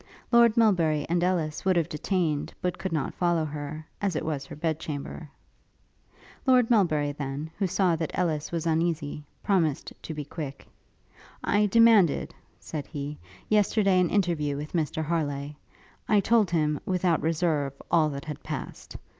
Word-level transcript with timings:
Lord 0.31 0.57
Melbury 0.57 1.05
and 1.09 1.23
Ellis 1.23 1.63
would 1.63 1.75
have 1.75 1.87
detained, 1.87 2.51
but 2.59 2.79
could 2.79 2.91
not 2.91 3.13
follow 3.13 3.45
her, 3.45 3.85
as 4.01 4.15
it 4.15 4.25
was 4.25 4.47
her 4.47 4.55
bed 4.55 4.79
chamber. 4.79 5.29
Lord 6.47 6.71
Melbury 6.71 7.11
then, 7.11 7.51
who 7.59 7.67
saw 7.67 7.95
that 7.97 8.09
Ellis 8.15 8.51
was 8.51 8.65
uneasy, 8.65 9.23
promised 9.43 9.93
to 10.01 10.13
be 10.15 10.25
quick. 10.25 10.67
'I 11.43 11.67
demanded,' 11.67 12.33
said 12.59 12.87
he, 12.87 13.19
'yesterday, 13.47 13.99
an 13.99 14.09
interview 14.09 14.57
with 14.57 14.73
Mr 14.73 15.03
Harleigh. 15.05 15.53
I 16.09 16.19
told 16.19 16.49
him, 16.49 16.79
without 16.83 17.21
reserve, 17.21 17.79
all 17.91 18.09
that 18.09 18.25
had 18.25 18.41
passed. 18.41 18.97